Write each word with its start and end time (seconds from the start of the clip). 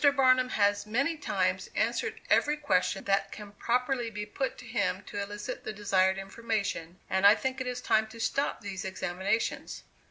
Barnum 0.15 0.49
has 0.49 0.87
many 0.87 1.15
times 1.15 1.69
answered 1.75 2.21
every 2.27 2.57
question 2.57 3.03
that 3.03 3.31
can 3.31 3.51
properly 3.51 4.09
be 4.09 4.25
put 4.25 4.57
to 4.57 4.65
him 4.65 5.03
to 5.03 5.21
elicit 5.21 5.63
the 5.63 5.73
desired 5.73 6.17
information; 6.17 6.97
and 7.07 7.23
I 7.27 7.35
think 7.35 7.61
it 7.61 7.67
is 7.67 7.81
time 7.81 8.07
to 8.07 8.19
stop 8.19 8.61
these 8.61 8.83
examinations. 8.83 9.83